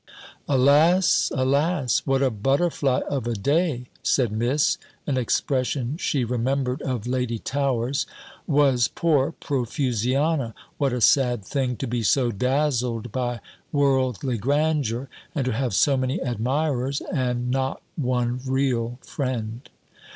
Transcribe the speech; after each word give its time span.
"Alas, 0.49 1.31
alas! 1.35 1.99
what 2.05 2.23
a 2.23 2.31
butterfly 2.31 3.01
of 3.07 3.27
a 3.27 3.35
day," 3.35 3.85
said 4.01 4.31
Miss 4.31 4.79
(an 5.05 5.15
expression 5.15 5.95
she 5.97 6.23
remembered 6.25 6.81
of 6.81 7.05
Lady 7.05 7.37
Towers), 7.37 8.07
"was 8.47 8.87
poor 8.87 9.31
Profusiana! 9.39 10.55
What 10.79 10.91
a 10.91 11.01
sad 11.01 11.45
thing 11.45 11.75
to 11.75 11.85
be 11.85 12.01
so 12.01 12.31
dazzled 12.31 13.11
by 13.11 13.41
worldly 13.71 14.39
grandeur, 14.39 15.07
and 15.35 15.45
to 15.45 15.51
have 15.51 15.75
so 15.75 15.95
many 15.97 16.17
admirers, 16.19 17.01
and 17.13 17.51
not 17.51 17.83
one 17.95 18.39
real 18.43 18.97
friend!" 19.03 19.69